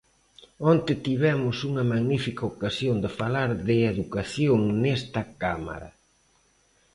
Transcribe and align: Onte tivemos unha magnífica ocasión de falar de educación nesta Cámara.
Onte 0.71 0.93
tivemos 1.05 1.57
unha 1.69 1.83
magnífica 1.91 2.43
ocasión 2.53 2.95
de 3.03 3.09
falar 3.19 3.49
de 3.67 3.75
educación 3.93 4.59
nesta 4.83 5.21
Cámara. 5.41 5.89